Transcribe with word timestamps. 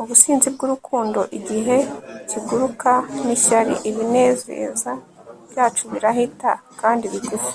ubusinzi 0.00 0.48
bwurukundo 0.54 1.20
igihe 1.38 1.76
kiguruka 2.28 2.92
nishyari, 3.24 3.74
ibinezeza 3.90 4.92
byacu 5.50 5.82
birahita 5.92 6.50
kandi 6.80 7.04
bigufi 7.12 7.54